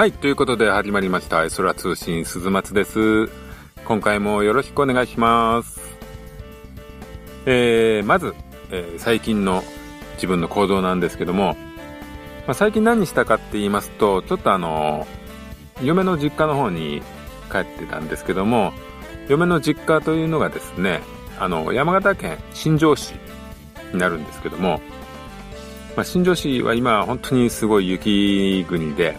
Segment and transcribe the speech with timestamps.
[0.00, 3.28] はい、ということで始まりました、エソラ通信鈴松です。
[3.84, 5.78] 今回もよろしくお願いします。
[7.44, 8.34] えー、まず、
[8.70, 9.62] えー最近の
[10.14, 11.54] 自分の行動なんですけども、
[12.46, 15.06] まあ、最近何したかって言いますと、ちょっとあの、
[15.82, 17.02] 嫁の実家の方に
[17.52, 18.72] 帰ってたんですけども、
[19.28, 21.02] 嫁の実家というのがですね、
[21.38, 23.12] あの、山形県新庄市
[23.92, 24.80] になるんですけども、
[25.94, 29.18] まあ、新庄市は今本当にすごい雪国で、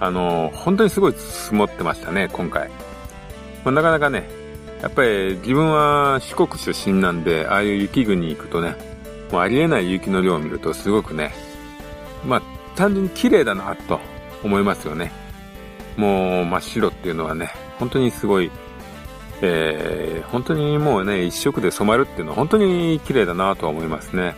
[0.00, 2.68] あの、本当にすごい積もってましたね、今回。
[3.64, 4.28] まあ、なかなかね、
[4.82, 8.76] やっぱり自分は四国出身なんで、ああいう雪国に行くとね、
[9.32, 11.32] もうありえない雪の量を見るとすごくね、
[12.24, 12.42] まあ、
[12.76, 14.00] 単純に綺麗だなと
[14.44, 15.10] 思いますよね。
[15.96, 18.50] もう真っ白っていうのはね、本当にすごい、
[19.42, 24.36] えー、本当にもうね、一色で染まるっていうのは本当に綺麗だなとは思いますね。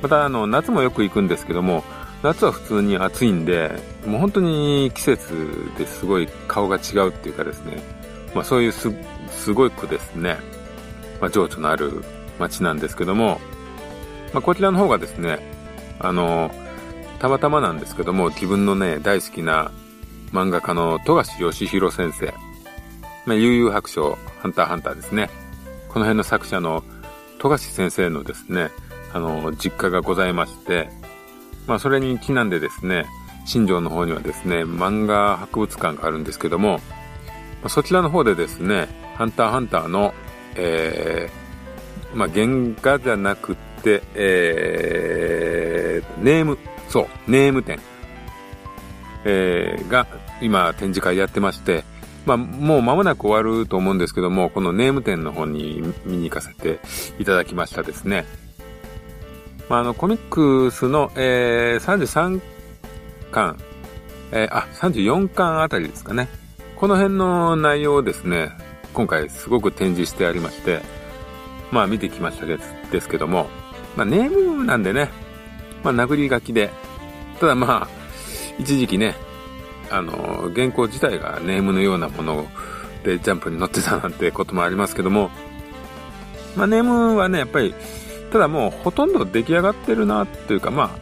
[0.00, 1.84] またあの、夏もよく行くんですけども、
[2.22, 3.70] 夏は普通に暑いんで、
[4.06, 7.78] もう本当に季節ですごい顔が違うっていうかですね、
[8.34, 8.90] まあそういうす、
[9.30, 10.38] すごくですね、
[11.20, 12.02] まあ情緒のある
[12.38, 13.40] 街なんですけども、
[14.32, 15.38] まあこちらの方がですね、
[16.00, 16.50] あの、
[17.18, 19.70] たまたまなんですけども、自分のね、大好きな
[20.32, 22.34] 漫画家の富樫義弘先生、
[23.24, 25.30] まあ悠々白書、ハンターハンターですね。
[25.88, 26.82] この辺の作者の
[27.38, 28.70] 富樫先生のですね、
[29.12, 30.90] あの、実家がございまして、
[31.66, 33.06] まあそれにちなんでですね、
[33.44, 36.80] 新庄の方にはですね、漫画博物館があるんですけども、
[37.62, 40.14] まそちらの方でですね、ハンターハンターの、
[40.56, 42.46] えー、まあ原
[42.80, 47.80] 画じゃなくて、えー、ネーム、そう、ネーム展、
[49.24, 50.06] えー、が
[50.40, 51.84] 今展示会やってまして、
[52.26, 56.80] まあもう間もなく終わると思うんですけども、このネーム展の方に見に行かせて
[57.18, 58.26] いただきましたですね。
[59.68, 62.40] まあ、あの、コミックスの、えー、33
[63.30, 63.58] 巻、
[64.32, 66.28] えー、あ、34巻あたりですかね。
[66.76, 68.50] この辺の内容をですね、
[68.92, 70.82] 今回すごく展示してありまして、
[71.70, 72.58] まあ見てきましたで
[73.00, 73.48] すけども、
[73.96, 75.10] まあネームなんでね、
[75.82, 76.70] まあ殴り書きで、
[77.40, 77.88] ただまあ、
[78.58, 79.14] 一時期ね、
[79.90, 82.46] あの、原稿自体がネームのようなもの
[83.04, 85.30] でジャンプに載ってたなんてこともありますけども、
[86.56, 87.74] まあネームはね、やっぱり、
[88.36, 90.98] ただもうほとんど出来上がってるなっていうかまあ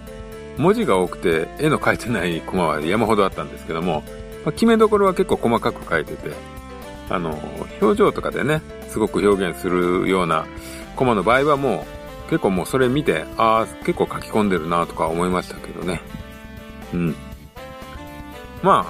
[0.56, 4.04] 文字が多くて絵の描いてないコマは山ほどあったんですけども、
[4.44, 6.30] まあ、決めどころは結構細かく描いてて
[7.10, 7.36] あの
[7.80, 10.46] 表情とかでねすごく表現するような
[10.94, 11.84] コマの場合はも
[12.28, 16.02] う結構もうそれ見てああ結構書き込んでるなとか思いましたけどね。
[16.92, 17.16] うん。
[18.62, 18.86] ま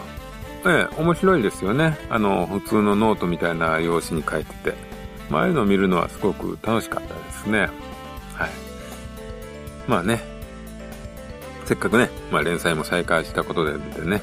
[0.65, 1.97] あええ面白いですよね。
[2.11, 4.95] あの普通のノートみたいな用紙に書いてて。
[5.31, 7.71] まあああいうのを見るのはすごく楽しかったですね。
[8.35, 8.51] はい。
[9.87, 10.23] まあね、
[11.65, 14.23] せっかくね、まあ連載も再開したことででね、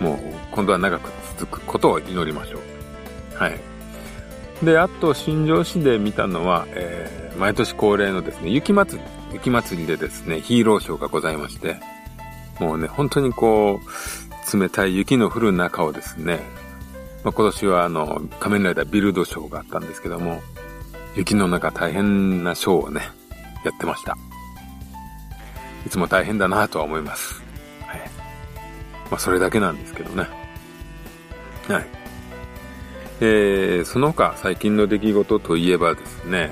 [0.00, 0.18] もう
[0.52, 3.36] 今度は長く続くことを祈りましょう。
[3.36, 3.58] はい。
[4.64, 11.76] で、あと、新庄市で見たのは、えー、毎年恒例のですね、雪祭り、雪祭りでですね、ヒーローショーがございまして、
[12.58, 16.40] もうね、本当にこう、冷たい雪の降る中をですね、
[17.22, 20.40] まあ、今年はあの、仮面ライダービルドショーがあったんですけども、
[21.14, 23.02] 雪の中大変なショーをね、
[23.64, 24.16] やってました。
[25.86, 27.42] いつも大変だなとは思います。
[27.86, 28.00] はい。
[29.10, 30.28] まあ、それだけなんですけどね。
[31.68, 31.86] はい。
[33.20, 36.50] えー、その他最近の出来事といえばですね、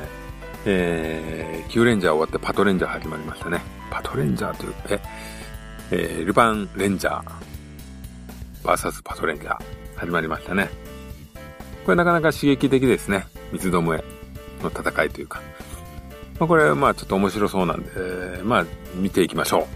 [0.65, 3.61] えー、キューレンジャー終わってパトレンジャー始まりましたね。
[3.91, 5.00] パトレンジャーという、え、
[5.93, 7.25] えー、ルパンレンジャー、
[8.65, 9.65] バーサスパトレンジャー
[9.97, 10.69] 始まりましたね。
[11.84, 13.27] これなかなか刺激的ですね。
[13.53, 14.05] 三つどもえ
[14.61, 15.41] の戦いというか。
[16.39, 17.91] まあ、これは、まあちょっと面白そうなんで、
[18.43, 19.67] まあ見ていきましょう。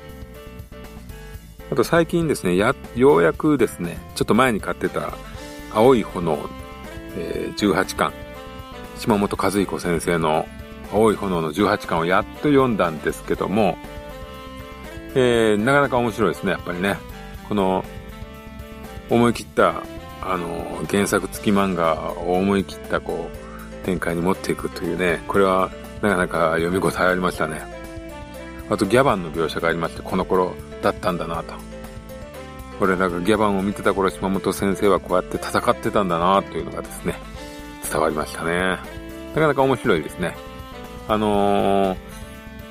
[1.72, 5.14] あと最近ですね、や、ようやくですね、ちょっと前に買ってた
[5.72, 6.38] 青い炎、
[7.16, 8.12] えー18巻、
[8.98, 10.46] 島本和彦先生の
[10.92, 13.78] 青い炎の18巻をやっと読んだんですけども、
[15.14, 16.96] えーなかなか面白いですね、やっぱりね。
[17.48, 17.84] この、
[19.08, 19.82] 思い切った、
[20.22, 25.70] あの、原作付き漫画を思い切った、こう、展開に持っていくというね、これは
[26.02, 27.62] なかなか読み応えありましたね。
[28.68, 31.54] あとギャバンの描写がありまして、この頃だったんだなと。
[32.80, 37.14] 俺らがギャバンを見てた頃、島本先生はこうやって戦ってたんだなというのがですね、
[37.90, 38.78] 伝わりましたね。
[39.34, 40.34] なかなか面白いですね。
[41.08, 41.96] あのー、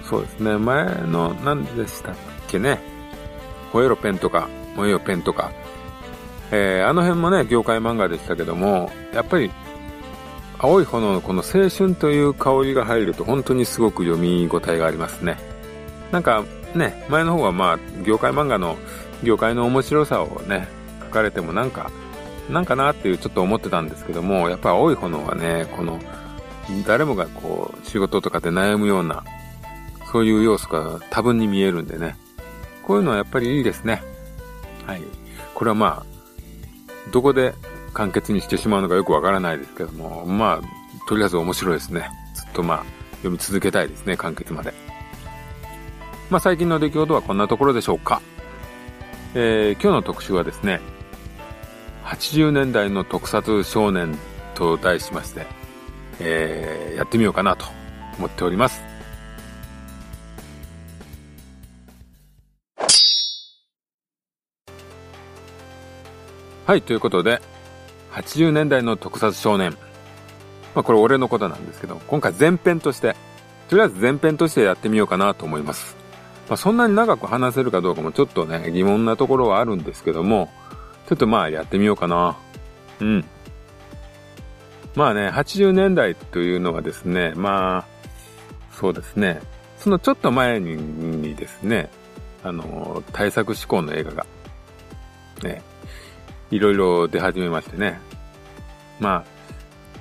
[0.03, 2.15] そうですね、前の何でしたっ
[2.47, 2.79] けね、
[3.71, 5.51] ホエロペンとか、モエヨペンとか、
[6.51, 9.51] えー、あの辺もね、業界漫画でしたけども、やっぱり
[10.61, 15.37] 青い炎のこの青春という香りが入ると本当にすごく読み応えがありますね。
[16.11, 16.43] なんか
[16.75, 18.77] ね、前の方はまあ、業界漫画の
[19.23, 20.67] 業界の面白さをね、
[21.01, 21.89] 書かれてもなんか、
[22.49, 25.99] なんかなっていうちょっと思ってたんですけども、やっぱり青い炎はね、この、
[26.85, 29.23] 誰もがこう、仕事とかで悩むような、
[30.11, 32.17] そういう要素が多分に見えるんでね。
[32.83, 34.03] こういうのはやっぱりいいですね。
[34.85, 35.03] はい。
[35.53, 37.53] これはまあ、どこで
[37.99, 42.09] 簡潔にしてしまうのかよくわからないですけども、まあ、とりあえず面白いですね。
[42.33, 42.83] ずっとまあ、
[43.17, 44.73] 読み続けたいですね、完結まで。
[46.29, 48.21] まあ最近の出来事はこんなところでしょうか。
[49.35, 50.79] えー、今日の特集はですね、
[52.05, 54.17] 80年代の特撮少年
[54.55, 55.45] と題しまして、
[56.21, 57.65] えー、やってみようかなと
[58.17, 58.81] 思っております。
[66.65, 67.41] はい、ということで、
[68.11, 69.71] 80年代の特撮少年。
[70.75, 73.15] まあこれ俺のことなんですけど、今回前編として、
[73.69, 75.95] とりあえず前編としてやってみようかなと思います。
[76.47, 80.49] まあそんなに長く話せるかどうかもちょっとね、疑問なところはあるんですけども、
[81.07, 82.37] ちょっとまあやってみようかな。
[82.99, 83.25] うん。
[84.95, 87.85] まあね、80年代というのはですね、まあ、
[88.71, 89.39] そうですね、
[89.77, 91.89] そのちょっと前にですね、
[92.43, 94.25] あの、対策志向の映画が、
[95.43, 95.61] ね、
[96.51, 97.99] いろいろ出始めましてね。
[98.99, 99.39] まあ、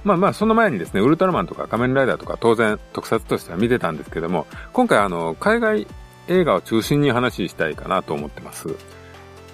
[0.05, 5.87] まあまあ、その前にですね、ウルトラマンとか仮面ライダーとか当然特撮としては見てたんですけども、今回あの、海外
[6.29, 8.69] 映画を中心に話したいかなと思ってます。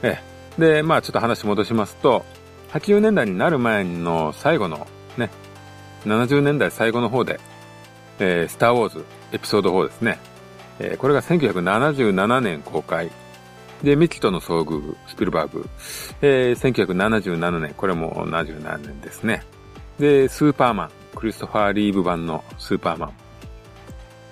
[0.02, 0.20] え
[0.58, 0.60] え。
[0.60, 2.24] で、まあちょっと話戻しますと、
[2.72, 4.86] 80年代になる前の最後の
[5.16, 5.30] ね、
[6.04, 7.40] 70年代最後の方で、
[8.18, 10.18] えー、スターウォーズエピソード4ですね。
[10.78, 13.10] えー、これが1977年公開。
[13.84, 15.68] で、ミキとの遭遇、スピルバーグ。
[16.22, 19.44] えー、1977年、これも77年ですね。
[19.98, 23.12] で、スーパーマン、クリストファー・リーブ版のスーパーマン。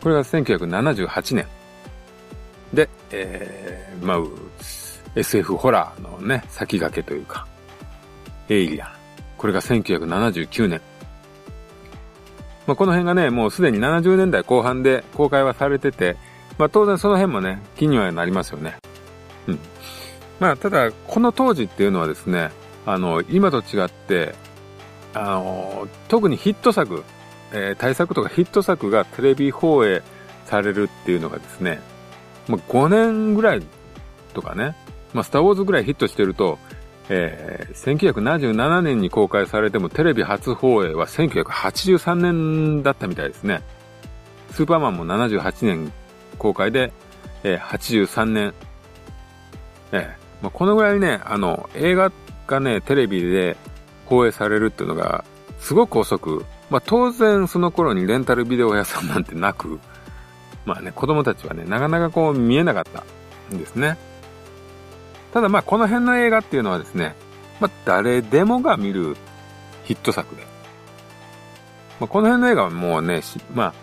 [0.01, 1.47] これが1978年。
[2.73, 4.19] で、えー、まあ、
[5.15, 7.47] SF ホラーのね、先駆けというか、
[8.49, 8.89] エイリアン。
[9.37, 10.81] これが1979年。
[12.67, 16.17] まあ、この辺がね、もうすでに70年代後半で公開はされてて、
[16.57, 18.79] まあ、当然その辺もね、気にはなりますよね。
[20.41, 22.51] まあ、ただ、この当時っていうのはですね、
[22.85, 24.35] あの、今と違って、
[25.15, 27.05] あの、特にヒット作、
[27.53, 30.03] えー、対策とかヒット作がテレビ放映
[30.47, 31.81] されるっていうのがですね、
[32.49, 33.63] まあ、5年ぐらい
[34.35, 34.75] とかね、
[35.13, 36.59] まあ、スターウォーズぐらいヒットしてると、
[37.09, 43.63] えー、1977年に公開されてもテレビ初放映は1983年だったみたいですね。
[44.51, 45.93] スーパーマンも78年
[46.39, 46.93] 公開で、
[47.45, 48.55] えー、83年。
[49.93, 52.13] えーまあ、このぐらいね、あの、映画
[52.47, 53.57] がね、テレビで
[54.07, 55.25] 放映されるっていうのが、
[55.61, 59.79] すごく遅く、まあ、当然その頃にレンタルビデオ屋さんなんてなく、
[60.65, 63.05] まあね、子供たちはね、なかなかこう見えなかった
[63.55, 63.97] んですね。
[65.33, 67.15] ただまあこの辺の映画っていうのはですね、
[67.61, 69.17] まあ誰でもが見る
[69.85, 70.43] ヒット作で。
[72.01, 73.23] まあ、この辺の映画はもうね、
[73.55, 73.75] まあ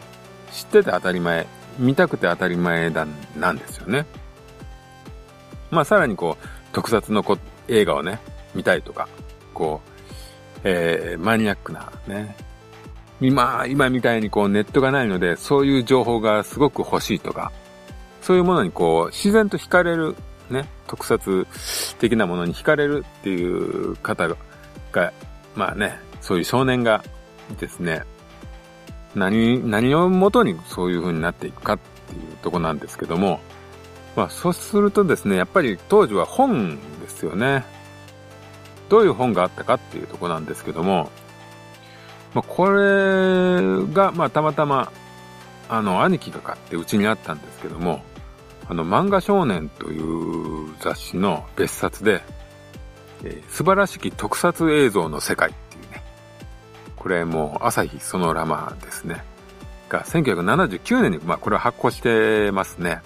[0.51, 1.47] 知ってて当たり前、
[1.77, 3.05] 見たくて当たり前だ、
[3.35, 4.05] なんですよね。
[5.71, 7.37] まあさらにこう、特撮のこ
[7.67, 8.19] 映画をね、
[8.55, 9.07] 見たいとか、
[9.53, 9.89] こう、
[10.63, 12.35] えー、マニアックなね、
[13.21, 17.51] 今、今みたいにこうネットがないので、そういう情報がすごく欲しいとか、
[18.21, 20.15] そういうものにこう、自然と惹かれる、
[20.49, 21.45] ね、特撮
[21.99, 24.29] 的なものに惹かれるっていう方
[24.91, 25.13] が、
[25.55, 27.03] まあね、そういう少年が
[27.59, 28.03] ですね、
[29.15, 33.39] 何、何をもとにそういう風になっていくかっていうとこなんですけども、
[34.19, 37.63] まあそうするとですね、やっぱり当時は本ですよね。
[38.89, 41.09] どういう本があったかっていうとこなんですけども、
[42.33, 43.61] まあ、これ
[43.93, 44.91] が、まあ、たまたま、
[45.69, 48.01] あの、兄貴が買ってうちにあったんですけども、
[48.67, 52.21] あの、漫画少年という雑誌の別冊で、
[53.23, 56.03] えー、素晴らしき特撮映像の世界っていうね、
[56.97, 59.23] これもう朝日ソノラマですね、
[59.87, 63.01] が1979年に、まあ、これは発行してますね。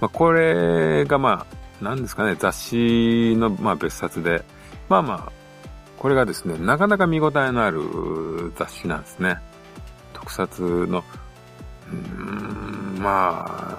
[0.00, 1.46] まあ、これがま
[1.80, 4.42] あ、なんですかね、雑誌の、まあ、別冊で、
[4.88, 5.32] まあまあ、
[5.98, 9.38] これがですね、なかなか見応えのある雑誌なんですね。
[10.14, 11.04] 特撮の、
[12.98, 13.78] ま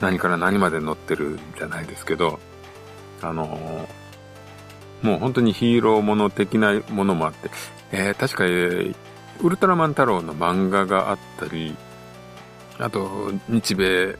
[0.00, 2.40] 何から何まで載ってるじゃないですけど、
[3.20, 3.88] あの
[5.02, 7.50] もう本当にヒーローもの的なものもあって、
[7.92, 8.94] えー、確か、え、
[9.40, 11.76] ウルトラマン太郎の漫画があったり、
[12.78, 14.16] あと、日米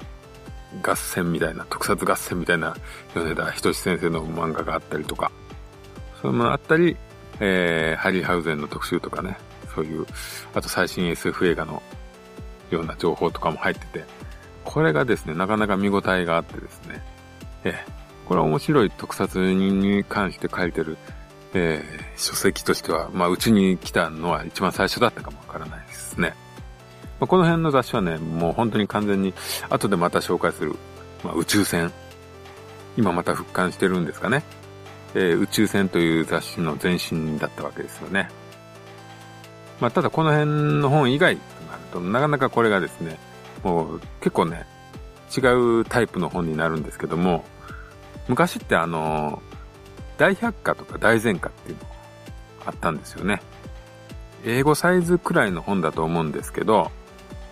[0.83, 2.75] 合戦みたいな、特撮合戦みたいな、
[3.15, 5.31] 米田仁先生の漫画があったりとか、
[6.21, 6.97] そういうものあったり、
[7.41, 9.37] えー、ハリーハウゼンの特集とかね、
[9.75, 10.07] そういう、
[10.55, 11.83] あと最新 SF 映画の
[12.71, 14.05] ような情報とかも入ってて、
[14.65, 17.03] これがですね、なかなか見応えがあってですね、
[17.65, 17.75] え。
[18.27, 20.97] これは面白い特撮に関して書いてる、
[21.55, 26.35] えー、書籍としては、まあ、うちに来たのは一番最初だったかもわからないですね。
[27.23, 29.33] まあ、この辺の雑誌はね、もう本当に完全に、
[29.71, 30.75] 後でまた紹介する、
[31.23, 31.93] まあ、宇宙船。
[32.97, 34.43] 今また復刊してるんですかね。
[35.15, 38.29] えー、宇宙船という雑誌の前身だったわけですよね。
[39.81, 43.21] まあ、ただこの辺の本以外となると、なかなかこれがですね、
[43.63, 44.67] もう結構ね、
[45.31, 45.47] 違
[45.81, 47.45] うタイプの本になるんですけども、
[48.27, 49.41] 昔ってあの、
[50.19, 51.89] 大百科とか大全科っていうのが
[52.67, 53.41] あったんですよね。
[54.45, 56.91] 英語サイズくらいの本だと思うんですけど、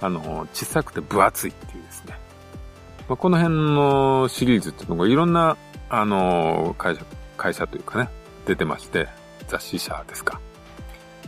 [0.00, 2.18] あの、小さくて分厚いっていうですね。
[3.08, 5.56] まあ、この辺のシリーズっていうのがいろんな、
[5.88, 7.04] あの、会社、
[7.36, 8.08] 会社というかね、
[8.46, 9.08] 出てまして、
[9.48, 10.40] 雑誌社ですか。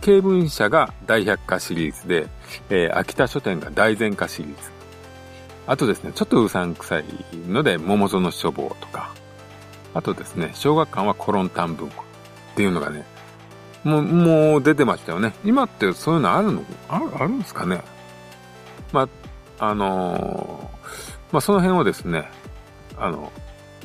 [0.01, 2.27] 経文社が大百科シリーズで、
[2.71, 4.71] えー、秋田書店が大全科シリーズ。
[5.67, 7.05] あとですね、ちょっとうさんくさい
[7.49, 9.13] ので、桃園書房とか。
[9.95, 12.03] あとですね、小学館はコロンタン文庫
[12.53, 13.05] っていうのがね、
[13.85, 15.35] もう、もう出てましたよね。
[15.45, 17.83] 今ってそういうのあるのある、あるんですかね
[18.93, 19.09] ま
[19.59, 22.29] あ、あのー、まあ、その辺をですね、
[22.99, 23.33] あの、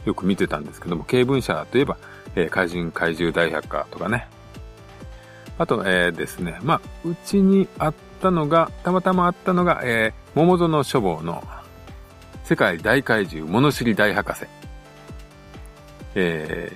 [0.06, 1.98] よく見てたんですけども、経文社といえば、
[2.36, 4.28] えー、怪人怪獣大百科とかね。
[5.58, 11.44] あと、えー、ですね、まあ、うちにあったのが、たまたまあったのが、えー、桃園書房の
[12.44, 14.46] 世界大怪獣物知り大博士。
[16.16, 16.72] え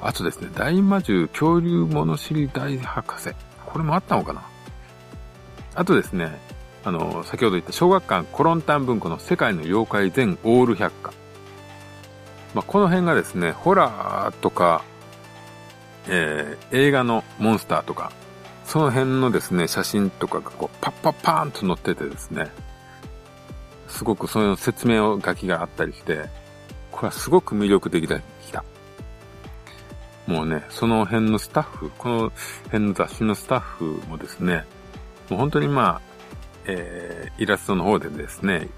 [0.00, 3.30] ー、あとですね、大魔獣恐竜物知り大博士。
[3.66, 4.42] これもあったのかな
[5.74, 6.38] あとですね、
[6.84, 11.12] あの、先ほど言った小学館コロンタン文庫の世界の妖怪全オール百科。
[12.54, 14.82] まあ、この辺がですね、ホラーとか、
[16.08, 18.12] えー、映画のモンスターとか、
[18.64, 22.50] その辺のですね、写真とかがこう、パッパッパーンと載っててですね、
[23.88, 26.28] すごくその説明を書きがあったりして、
[26.92, 28.64] これはすごく魅力的でした。
[30.26, 32.32] もうね、その辺のスタッフ、この
[32.64, 34.66] 辺の雑誌のスタッフもですね、
[35.30, 36.07] もう本当にまあ、
[36.68, 38.68] えー、イラストの方でですね、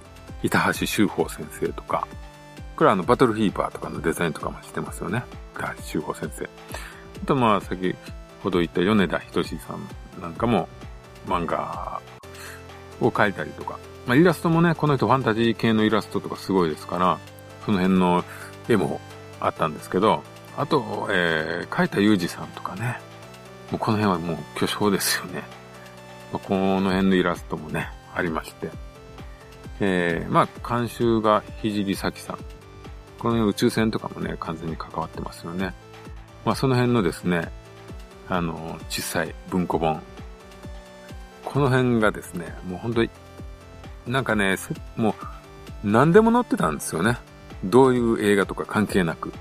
[0.42, 2.06] 板橋修法先生とか、
[2.76, 5.22] これはあの、バトルフィーバーとかのデザインとかもしてますよね。
[5.54, 6.44] 板橋修法先生。
[6.44, 7.94] あとまあ、先
[8.42, 10.68] ほど言った米田仁さんなんかも
[11.26, 12.00] 漫画
[13.00, 13.78] を描いたりとか。
[14.06, 17.18] まあ、イラストもね、この人ファンタジー系のイラストとかすごいですから、
[17.66, 18.24] その辺の
[18.68, 19.00] 絵も
[19.40, 20.22] あったんですけど、
[20.56, 22.98] あと、えー、描いたユージさんとかね、
[23.70, 25.42] もうこの辺はもう巨匠ですよね。
[26.32, 28.70] まあ、この辺のイラストもね、ありまして。
[29.80, 32.36] えー、まあ、監修がひじりさきさん。
[33.18, 35.74] この辺宇宙船とかもね、完全に関わってますよね。
[36.44, 37.50] まあ、その辺のですね、
[38.28, 40.00] あの、小さい文庫本。
[41.44, 43.10] この辺がですね、もう本当に、
[44.06, 44.56] なんかね、
[44.96, 45.14] もう、
[45.82, 47.18] 何でも載ってたんですよね。
[47.64, 49.32] どういう映画とか関係なく。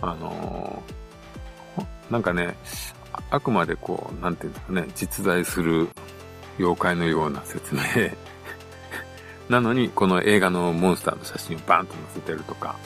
[0.00, 2.56] あのー、なんかね、
[3.32, 5.88] あくまでこう、なんていうんですかね、実在する
[6.58, 7.80] 妖怪のような説明
[9.48, 12.76] なのに、この映画のモンスターの写真をバーンと載せてるとか。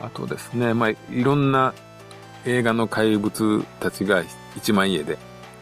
[0.00, 1.74] あとですね、まあ、いろんな
[2.46, 4.22] 映画の怪物たちが
[4.56, 5.18] 一枚家で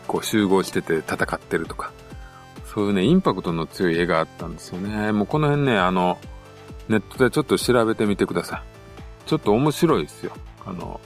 [0.07, 1.91] こう集合してて戦ってるとか。
[2.67, 5.13] そういうね、インパクトの強い絵があったんですよね。
[5.13, 6.19] もうこの辺ね、あの、
[6.91, 8.63] ネットでちょっと調べてみてください。
[9.27, 10.33] ちょっと面白いですよ。
[10.67, 11.01] あの、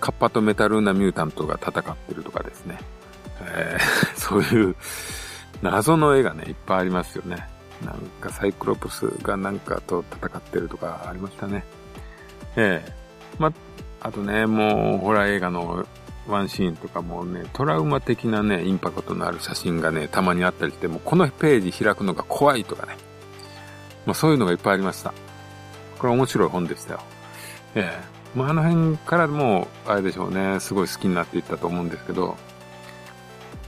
[0.00, 2.78] カッパとメタルーナミュータントが戦ってるとかですね。
[3.42, 4.76] えー、 そういう
[5.62, 7.48] 謎の絵がね、いっぱいありますよね。
[7.84, 11.64] なんかサイクロプスがなんかと戦ってるとかありましたね。
[12.56, 13.52] ええー、ま、
[14.00, 15.86] あとね、もう、ホラー映画の
[16.26, 22.96] ワンシーンとかもね、トラウマ的なね、インパクトのある写真がね、たまにあったりして、もうこのページ開くのが怖いとかね。
[24.06, 25.12] まあそういうのがいっぱいありました。
[25.98, 27.00] これ面白い本でしたよ。
[27.74, 32.36] ええーまあ、あの辺からも、あれでしょうね、すごい好きになっていったと思うんですけど、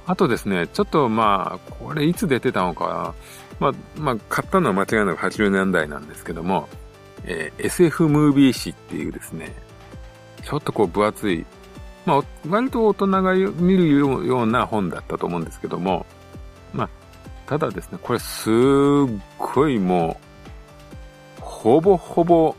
[0.06, 3.14] あとですね、ちょっとまあ、これいつ出てたのか、
[3.60, 6.68] まあ、まあ、買ったのは間違いなく80年代なんですけども、
[7.24, 9.54] えー、SF ムービー誌っていうですね、
[10.44, 11.46] ちょっとこう分厚い、
[12.04, 16.04] まあ、割と大人が見るような本だったと思うんですけども、
[16.72, 16.88] まあ、
[17.46, 18.52] ただですね、これすっ
[19.38, 20.20] ごいも
[21.38, 22.56] う、ほぼほぼ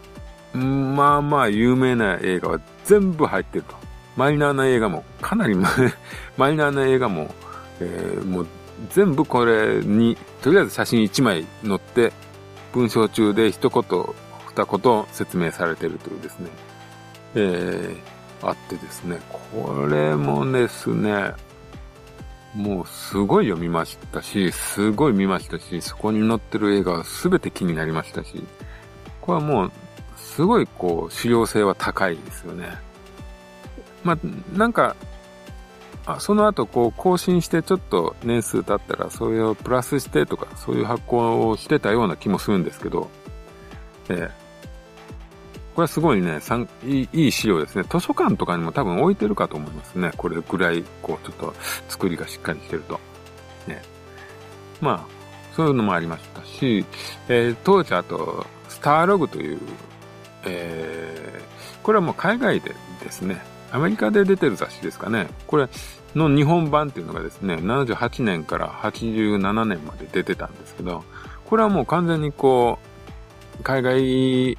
[0.58, 3.76] まあまあ有名な映画は全部入ってると。
[4.16, 5.56] マイナーな映画も、かなり
[6.38, 7.34] マイナーな映画も、
[7.80, 8.48] えー、もう
[8.90, 12.14] 全部これに、とりあえず写真1枚載って、
[12.74, 14.06] 文章中で一言、
[14.48, 16.50] 二言説明されてるというですね、
[17.36, 21.34] えー、あってですね、これもですね、
[22.54, 28.44] もうすごい読みましたし、すごい見ましたし、そこに載ってる映画は全て気になりましたし、
[29.22, 29.72] これはもう
[30.24, 32.68] すごいこう、資料性は高いですよね。
[34.04, 34.96] まあ、なんか、
[36.06, 43.10] あその後こう更新してちょっと年数経ったらそれをプラスしてとかそういう発行をしてたような気もするんですけど、
[44.10, 44.28] えー、
[45.76, 46.40] これはすごいね、
[46.86, 47.84] いいいい資料ですね。
[47.90, 50.12] 図書館とかにも多分置いてるかと思いますね。
[50.18, 51.54] これぐらい、こう、ちょっと
[51.90, 53.00] 作りがしっかりしてると。
[53.68, 53.82] ね。
[54.82, 56.86] まあ、そういうのもありましたし、
[57.28, 59.60] えー、当時あと、スターログという、
[60.46, 65.28] えー、これはもう海外でですね、アメリカで出てる雑誌ですかね。
[65.48, 65.68] これ
[66.16, 71.04] の日本版っていうのがですね、78年から87年まで出てたんですけど、
[71.46, 72.80] これはもう完全にこ
[73.60, 74.58] う、海外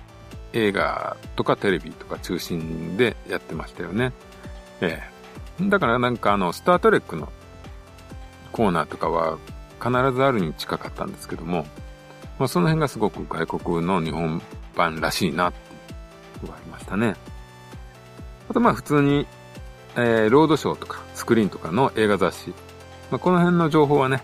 [0.53, 4.13] 映画とかテレビとか中心でやってましたよね。
[4.81, 5.03] え
[5.61, 5.69] え。
[5.69, 7.33] だからなんかあの、スタートレックの
[8.53, 9.39] コーナーとかは
[9.81, 11.67] 必ずあるに近かったんですけども、
[12.39, 14.43] まあ、その辺がすごく外国の日本
[14.77, 15.53] 版らしいなっ
[16.47, 17.15] がありましたね。
[18.49, 19.27] あとまあ普通に、
[19.97, 22.51] えー、ロードショーとかスクリーンとかの映画雑誌。
[23.11, 24.23] まあ、この辺の情報はね、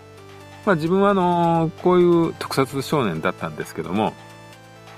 [0.65, 4.13] まあ自分はあのー、こういう特撮少年だったんですけども、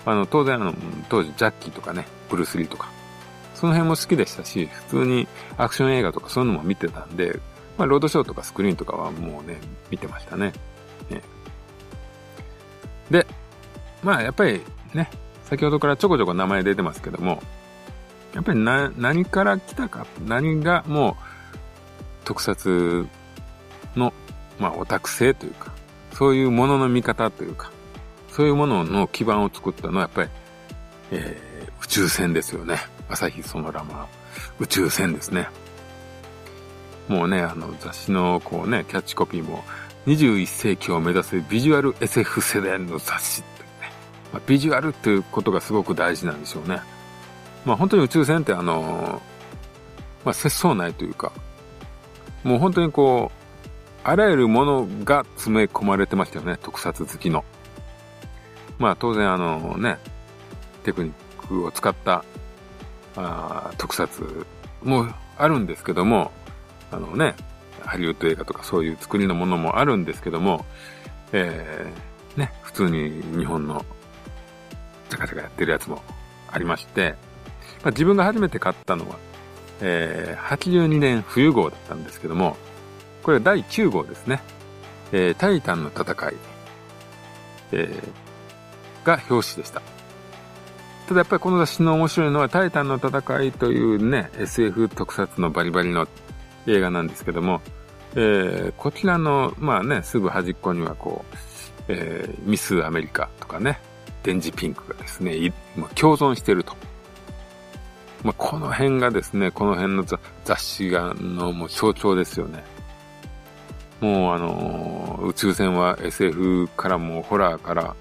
[0.05, 0.73] あの、当然あの、
[1.09, 2.89] 当時ジャッキーとかね、ブルース・リーとか、
[3.55, 5.27] その辺も好きでしたし、普通に
[5.57, 7.39] アクション映画とかそういうのも見てたんで、
[7.77, 10.53] まあロードショーとかスクリーンとかはもうね、見てましたね。
[11.09, 11.21] ね
[13.09, 13.25] で、
[14.03, 14.61] まあやっぱり
[14.93, 15.09] ね、
[15.45, 17.41] 先ほどからちょこちょこ名前出てますけども、
[18.33, 21.15] やっぱりな、何から来たか、何がもう、
[22.25, 23.07] 特撮
[23.95, 24.13] の、
[24.59, 25.71] まあ、オタク性というか、
[26.13, 27.71] そういうものの見方というか、
[28.29, 30.29] そういうものの基盤を作ったのはやっぱり、
[31.11, 32.77] えー、宇宙船ですよね。
[33.09, 34.07] 朝日ソノラマ
[34.59, 35.47] 宇宙船ですね。
[37.07, 39.63] もうね、あの雑誌のこうね、キャッチコピーも、
[40.07, 43.43] 21世紀を目指すビジュアル SF 世代の雑誌。
[44.33, 46.81] まあ、ビジュアルっていうことがすごく大事なんでしょうね。
[47.65, 49.21] まあ本当に宇宙船ってあの、
[50.25, 51.31] まあ節操ないというか、
[52.43, 53.43] もう本当にこう、
[54.03, 57.45] あらゆるものが詰め込まれてましたよね、特撮好きの。
[58.79, 59.99] まあ当然あのね、
[60.83, 62.25] テクニックを使った
[63.15, 64.45] あ特撮
[64.83, 66.31] もあるんですけども、
[66.91, 67.35] あのね、
[67.81, 70.65] ハリウッド映画とかそういう作りのものもあるんですけども、
[71.33, 73.85] えー、ね、普通に日本の
[75.13, 76.01] チャカチャやってるやつも
[76.51, 77.15] ありまして、
[77.83, 79.17] まあ、自分が初めて買ったのは、
[79.81, 82.57] えー、82年冬号だったんですけども、
[83.21, 84.41] これは第9号ですね。
[85.11, 86.33] えー、タイタンの戦い、
[87.71, 89.81] えー、が表紙でした。
[91.07, 96.07] ただやっぱりこの雑誌の面白いのは、タイタンの戦いというね、SF 特撮のバリバリの
[96.65, 97.61] 映画なんですけども、
[98.15, 101.35] えー、こちらの、まあね、すぐ端っこにはこう、
[101.89, 103.79] えー、ミスアメリカとかね、
[104.23, 105.53] デンジピンクがですね、
[105.95, 106.75] 共存していると。
[108.23, 110.05] まあ、この辺がですね、この辺の
[110.45, 112.63] 雑誌が、のもう象徴ですよね。
[113.99, 117.95] もうあのー、宇宙船は SF からもホラーから、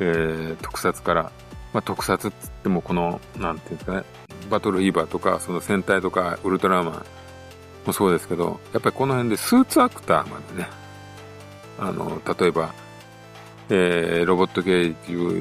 [0.00, 1.32] えー、特撮から、
[1.72, 4.04] まあ、特撮っつってもこの、なんていうんですかね、
[4.50, 7.04] バトルフィーバーとか、その戦隊とか、ウルトラマン
[7.86, 10.68] もそうですけど、やっぱりこの辺でスーツアクターまでね、
[11.78, 12.72] あの、例えば、
[13.70, 14.94] えー、ロボット系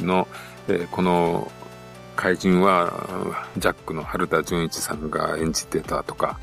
[0.06, 0.28] の、
[0.68, 1.52] えー、この
[2.16, 6.40] 怪人は、ジャックの春田純一さんが演じてたとか、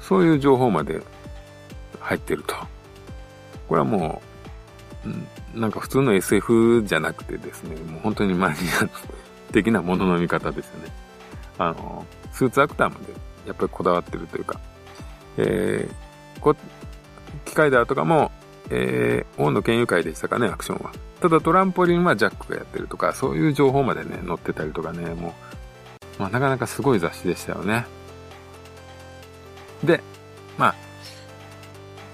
[0.00, 1.02] そういう情報まで
[2.00, 2.54] 入ってると。
[3.68, 4.22] これはも
[5.54, 8.88] う、なんか普通の SF じゃなくてですね、もう本当にマニア
[9.52, 10.92] 的なものの見方ですよね。
[11.58, 13.12] あの、スーツアクターまで
[13.46, 14.60] やっぱりこだわってるというか、
[15.38, 16.54] えー、こ、
[17.44, 18.30] 機械だとかも、
[18.70, 20.92] えー、大野県友会でしたかね、アクションは。
[21.24, 25.34] ただトランポリンはジャックがやってるとか、そういう情報までね、載ってたりとかね、も
[26.18, 27.86] う、まあなかなかすごい雑誌でしたよね。
[29.82, 30.02] で、
[30.58, 30.74] まあ、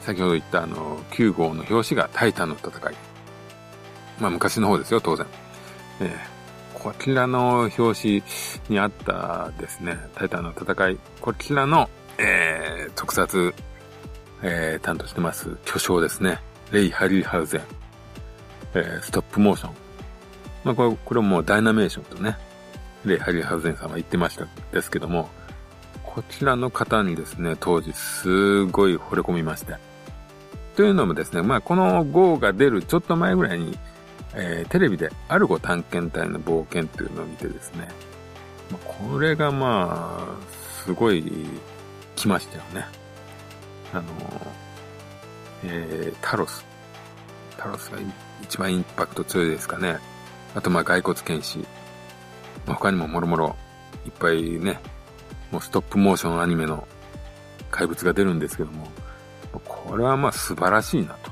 [0.02, 2.94] 先ほど言ったあの、9号の表紙がタイタンの戦い。
[4.20, 5.26] まあ昔の方ですよ、当然。
[5.98, 8.22] えー、こちらの表紙
[8.68, 10.98] にあったですね、タイタンの戦い。
[11.20, 13.52] こちらの、えー、特撮
[14.42, 16.38] えー、担当してます巨匠ですね。
[16.70, 17.89] レイ・ハリーハウゼン。
[18.74, 19.74] えー、ストップモーション。
[20.64, 22.36] まあ、これ、これもダイナメーションとね、
[23.04, 25.30] レイ・ハリーハウゼンさんは言ってましたですけども、
[26.04, 29.76] こちらの方にですね、当時すごい惚れ込みまして。
[30.76, 33.78] というのもですね、まあ、この GO が出るちょっと前ぐらいに、
[34.34, 37.88] えー、テレビでアルゴ探検隊の冒険っていうのを見てですね、
[38.70, 41.24] ま、これがまあ、すごい
[42.16, 42.84] 来ましたよね。
[43.92, 44.04] あの、
[45.64, 46.64] えー、タロス。
[47.56, 47.98] タロスが
[48.42, 49.98] 一番インパクト強いですかね。
[50.54, 51.64] あと、まあ、骸骨剣士。
[52.66, 53.56] 他にももろもろ
[54.06, 54.80] いっぱいね、
[55.50, 56.86] もうストップモーションアニメの
[57.70, 58.88] 怪物が出るんですけども、
[59.64, 61.30] これはまあ素晴らしいなと。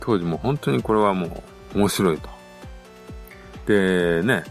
[0.00, 1.42] 当時も本当にこれはも
[1.74, 2.28] う面白いと。
[3.66, 4.44] でね、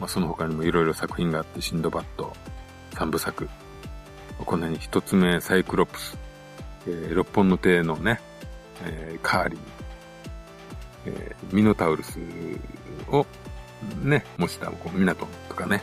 [0.00, 2.32] まあ、その他にもいろいろ作品があって、シンドバッド
[2.94, 3.48] 三部作。
[4.38, 6.16] こんなに一つ目サイクロプス、
[6.86, 8.20] えー、六本の手のね、
[8.84, 9.60] えー、カーリー、
[11.06, 12.18] えー、ミノタウルス
[13.08, 13.26] を
[14.02, 15.82] ね、模したこう港とかね。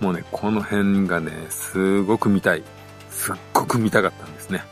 [0.00, 2.62] もうね、この辺がね、すごく見たい。
[3.10, 4.62] すっごく見たかったんですね。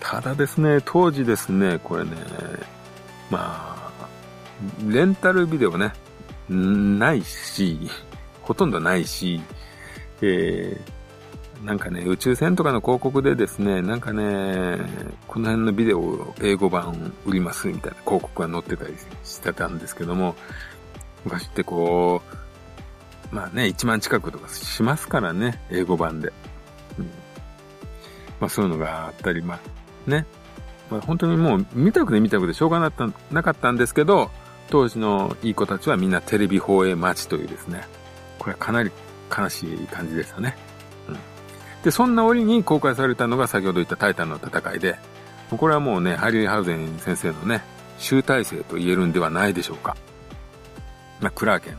[0.00, 2.10] ただですね、当時ですね、これね、
[3.30, 4.08] まあ、
[4.86, 5.92] レンタルビデオね、
[6.48, 7.90] ないし、
[8.40, 9.40] ほとんどないし、
[10.22, 10.80] えー、
[11.64, 14.78] なんかね、宇宙船とかの広告でですね、なんかね、
[15.26, 20.36] この辺のビデオを英語版売りますみたいな広告が載ってたりしてたんですけども、
[21.24, 22.22] 昔ってこ
[23.32, 26.32] う、まあね、1万近くとかしますからね、英語版で。
[26.98, 27.04] うん、
[28.40, 30.26] まあそういうのがあったり、まあね、
[30.90, 34.30] まあ本当にもう見たくて見たくてしょうがなかったんですけど、
[34.70, 37.88] 当時のいい子たちはみんなテレビ放映待ちというですね、
[38.38, 38.90] これはかなり
[39.36, 40.56] 悲しい感じでしたね。
[41.86, 44.98] で、そんな折に公開されたのが先ほど言ったタイタンの戦いで、
[45.56, 47.62] これはもうね、ハリー・ハウゼン先生のね、
[47.96, 49.96] 集大成と言えるんではないでしょうか。
[51.20, 51.76] まあ、クラーケン。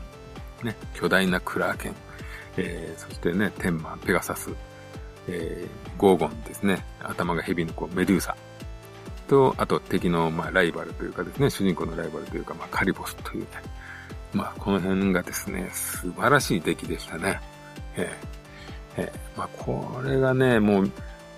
[0.66, 1.94] ね、巨大なクラーケン。
[2.56, 4.48] えー、そしてね、天馬、ペガサス。
[5.28, 6.86] えー、ゴーゴンですね。
[7.02, 8.34] 頭が蛇の子、メデューサ。
[9.28, 13.48] と、あと敵の、まあ、ライバルというかですね、主人公のライバルというか、まあ、カリボスというね。
[14.32, 17.42] まあ、この辺がですね、素晴らしい出来でしたね。
[17.94, 18.37] えー、
[18.96, 20.90] え、まあ、これがね、もう、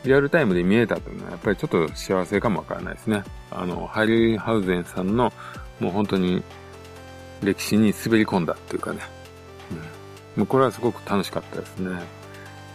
[0.04, 3.22] リアルタイムで見えたというのは、やっぱりちょっと幸せかもわからないですね。
[3.50, 5.32] あの、ハリー・ハウゼンさんの、
[5.78, 6.42] もう本当に、
[7.42, 9.00] 歴史に滑り込んだっていうかね。
[9.70, 10.40] うん。
[10.40, 12.02] もうこれはすごく楽しかったですね。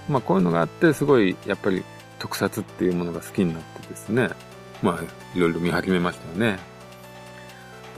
[0.09, 1.83] まあ、こういうのがあって、すごい、やっぱり、
[2.19, 4.29] 特撮っていうものが好きになってですね。
[4.81, 6.59] まあ、いろいろ見始めましたよね。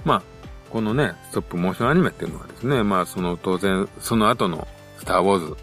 [0.06, 0.24] まあ、
[0.70, 4.68] このね、ストップモーションアニメっていうのはですね、まあ、その当然、その後の
[5.00, 5.58] スターウォーズ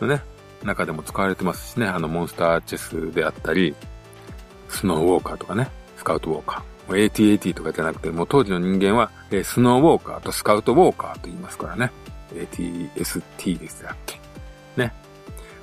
[0.00, 0.22] のね、
[0.64, 3.74] 中でも使われてますしね、あのモンスターチェスであったり、
[4.68, 6.78] スノーウォーカーとかね、スカウトウォーカー。
[6.88, 11.90] ATAT とかじゃなくて、もう当時の人間は、えスノーウォーカーとスカウトウォーカーと言いますからね。
[12.34, 13.90] ATST ですよ。
[14.76, 14.92] ね。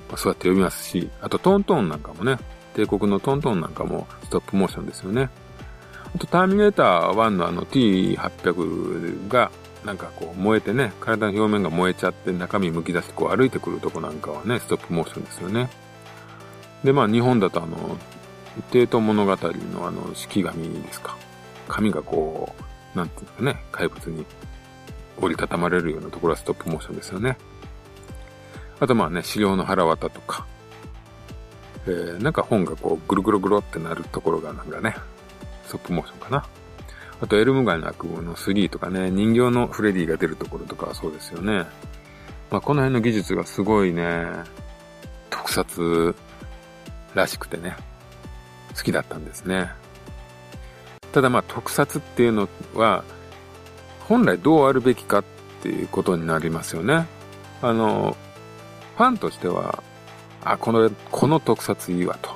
[0.07, 2.37] まあ、そうやって呼びますし、あとトントンなんかもね、
[2.75, 5.29] 帝国のトントンなんかもストップモーションですよね。
[6.15, 9.51] あと、ターミネーター1のあの T800 が、
[9.85, 15.69] なんかこう燃えてね、体の表面が燃えちゃって中身剥き出してこう歩いてくるとこなんかはね、ストップモーションですよね。
[16.83, 17.97] で、まあ日本だとあの、
[18.71, 21.15] 帝都物語のあの、式紙ですか。
[21.67, 22.55] 紙がこ
[22.93, 24.25] う、なんていうかね、怪物に
[25.21, 27.37] 折りたたまれるようなところはストップモーションですよね。
[28.79, 30.47] あとまあね、資料の腹渡とか、
[31.85, 34.95] えー、なんか本がこう、ぐるぐるぐるってなるところがなんかね、
[35.65, 36.45] ストップモーションかな。
[37.21, 41.65] あと、エルム街の悪夢の3とかね、人形のフレディが出るところとかはそうですよね。
[42.51, 44.25] まあ、この辺の技術がすごいね、
[45.29, 46.15] 特撮
[47.13, 47.75] らしくてね、
[48.75, 49.69] 好きだったんですね。
[51.13, 53.03] ただまあ、特撮っていうのは、
[54.01, 55.23] 本来どうあるべきかっ
[55.63, 57.07] ていうことになりますよね。
[57.61, 58.15] あの、
[58.97, 59.81] ファンとしては、
[60.43, 62.35] あ、この、この特撮いいわと。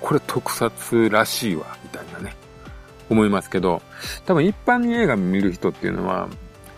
[0.00, 2.36] これ特撮らしいわ、みたいなね。
[3.10, 3.82] 思いますけど、
[4.24, 6.28] 多分一般に映画見る人っていうのは、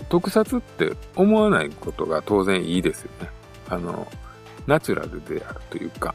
[0.08, 3.28] 特撮って思わないことが当然いいですよね。
[3.68, 4.06] あの、
[4.66, 6.14] ナチュラルであるというか。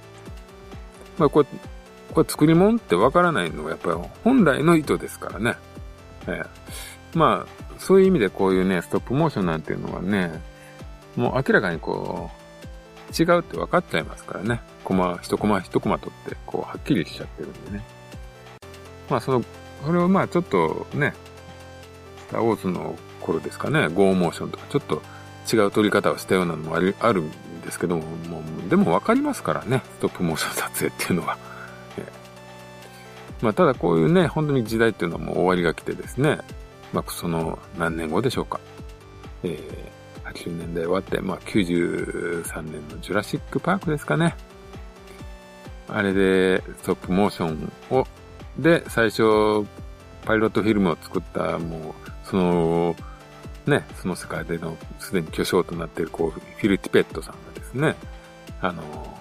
[1.17, 1.47] まあこれ、
[2.13, 5.56] これ作り物ってわからないのがやっぱり本来の意図ですからね。
[6.28, 10.41] ええ、まあ、そういう意味でこういうね、ストップモーションなんていうのはね、
[11.15, 12.43] もう明らかにこう、
[13.21, 14.62] 違うって分かっちゃいますからね。
[14.84, 17.84] コマ、一コマ一コマ取って、こう、はっきりしちゃってるんでね。
[19.10, 19.43] まあ、その、
[19.86, 21.13] それをまあ、ちょっとね、
[22.28, 25.02] スターウォーズの頃ですかね、ゴーモーションとか、ちょっと
[25.52, 31.38] 違う撮り方をしたようなのもあるあるんですけども、もう、でも分かりますからね、ストップモーション撮影っていうのは。
[33.41, 36.39] まあ、ただこういうね、本当に時代っていうのはもう終わりが来てですね、
[36.93, 38.60] まあ、その何年後でしょうか。
[39.43, 39.93] えー
[40.34, 44.36] 80年代終わって、まあ、93年のジュラシックパークですかね。
[45.88, 48.08] あれで、ストップモーションを、
[48.58, 49.66] で、最初、
[50.26, 52.96] パイロットフィルムを作った、もう、その、
[53.66, 57.96] ね、その世界での、すでに巨匠となっている、こう、フィル・ティペットさんがですね、
[58.62, 59.18] あの、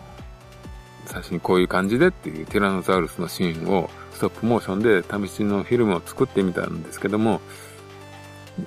[1.07, 7.41] 最初にこういう感じでっていうティラノザウルスのシーンをストップモーションで試しのフィルムを作ってみたんですけども、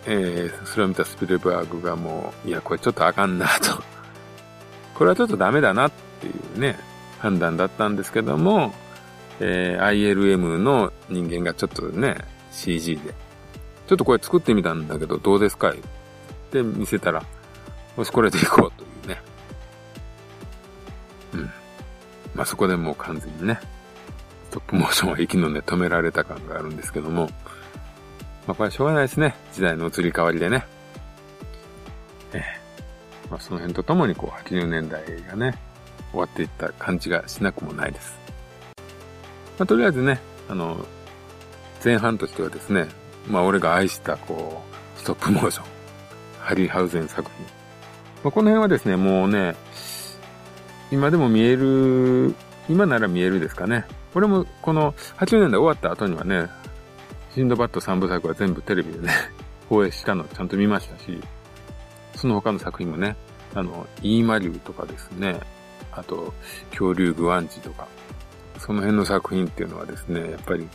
[0.05, 3.81] えー、それを見たスピルバーグがもう、いや、これちょっとあかんなと。
[4.95, 6.77] これはちょっとダメだなっていうね、
[7.19, 8.73] 判断だったんですけども、
[9.39, 12.17] えー、ILM の人間がちょっとね、
[12.51, 13.13] CG で、
[13.87, 15.71] ちょっとこれ作ってみたんだけどどうですか？
[15.71, 15.75] っ
[16.51, 17.23] て見せたら、
[17.97, 19.21] もしこれでいこうというね。
[21.33, 21.51] うん。
[22.33, 23.59] まあ、そこでもう完全にね、
[24.51, 27.29] トップモーションは息のね、止められた感があるんですけども、
[28.47, 29.35] まあ、これはしょうがないですね。
[29.53, 30.65] 時代の移り変わりでね。
[32.33, 32.65] ええ
[33.29, 35.57] まあ、その辺とともにこう、80年代がね、
[36.11, 38.24] 終わっていった感じがしなくもないです。
[39.57, 40.85] まあ、とりあえずね、あの、
[41.83, 42.87] 前半としてはですね、
[43.29, 44.63] まあ、俺が愛した、こ
[44.97, 45.65] う、ストップモーション、
[46.39, 47.45] ハリーハウゼン作品。
[48.23, 49.55] まあ、この辺はですね、もうね、
[50.91, 52.35] 今でも見える、
[52.69, 53.85] 今なら見えるですかね。
[54.13, 56.47] 俺もこの80年代終わった後にはね、
[57.33, 59.11] シンドバッド3部作は全部テレビでね、
[59.69, 61.19] 放映したのちゃんと見ましたし、
[62.15, 63.17] その他の作品もね、
[63.53, 65.39] あの、イーマリューとかですね、
[65.91, 66.33] あと、
[66.69, 67.87] 恐竜グワンジとか、
[68.65, 70.67] その辺の作品っていうのはですね、やっぱり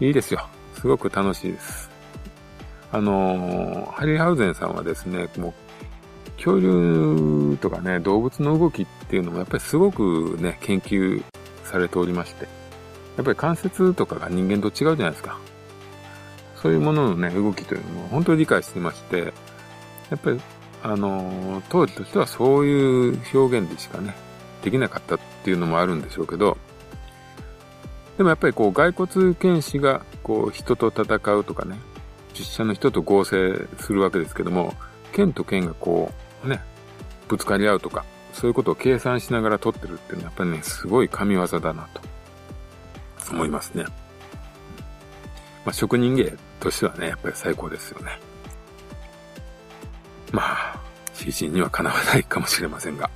[0.00, 0.46] いいですよ。
[0.74, 1.90] すごく楽しいです。
[2.92, 11.22] あのハリーハウゼンさんはですね、もう、恐竜とかね、動物の動きっていうのもやっぱりすごくね、研究
[11.64, 12.44] されておりまして、
[13.18, 15.38] やっぱり関節とかが人間と違うじゃないですか。
[16.56, 19.34] そういうもののね、動きというのも本当に理解してまして、
[20.08, 20.40] やっぱり、
[20.82, 24.14] あの、当時としてはそういう表現でしかね、
[24.64, 26.56] できなかったっていうのもあるんでしょうけど、
[28.20, 31.78] でもやっぱりこう、骸骨剣士が、こう、人と戦うとかね、
[32.38, 34.74] 実写の人と合成するわけですけども、
[35.10, 36.12] 剣と剣がこ
[36.44, 36.60] う、ね、
[37.28, 38.04] ぶつかり合うとか、
[38.34, 42.02] そういうことを計算しながら撮ってるっていうのはやっぱりね、すごい神業だなと
[43.32, 43.84] 思いますね。
[45.64, 48.20] まあ、職人芸としてはね、やっぱり最高ですよね。
[50.30, 50.80] まあ、
[51.14, 53.08] CG にはかなわないかもしれませんが。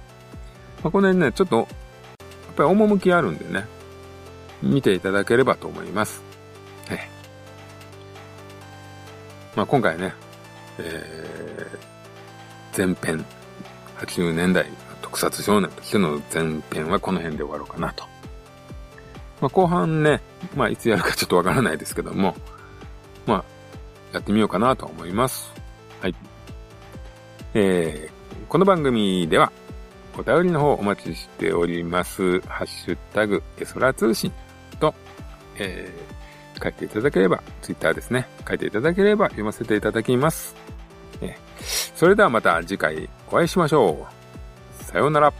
[0.82, 1.66] まあ、この辺ね、ちょっと、やっ
[2.56, 3.66] ぱり趣あるんでね、
[4.64, 6.22] 見ていただければと思います。
[6.88, 7.08] はい。
[9.56, 10.12] まあ、今回ね、
[10.78, 13.24] えー、前編、
[13.98, 14.66] 80年代
[15.02, 18.04] 特撮少年としての前編はこの辺で終わろうかなと
[19.44, 20.22] まあ、後半ね、
[20.56, 22.34] まあ、いつやるかちょっとわからないですけども、
[23.26, 23.44] まあ、
[24.14, 25.52] やってみようかなと思います。
[26.00, 26.14] はい。
[27.52, 29.52] えー、この番組では、
[30.16, 32.40] お便りの方お待ちしております。
[32.42, 34.32] ハッシュタグ、エソラ通信、
[35.58, 38.26] えー、書いていただければ、ツイッターですね。
[38.46, 40.54] 書いていただければ読ませていただきます。
[41.20, 41.36] え、
[41.94, 44.06] それではまた次回お会いしましょ
[44.80, 44.84] う。
[44.84, 45.32] さようなら。